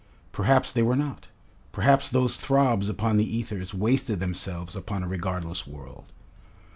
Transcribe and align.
Perhaps 0.31 0.71
they 0.71 0.81
were 0.81 0.95
not. 0.95 1.27
Perhaps 1.71 2.09
those 2.09 2.35
throbs 2.35 2.89
upon 2.89 3.17
the 3.17 3.37
ethers 3.37 3.71
wasted 3.71 4.19
themselves 4.19 4.75
upon 4.75 5.03
a 5.03 5.07
regardless 5.07 5.67
world. 5.67 6.05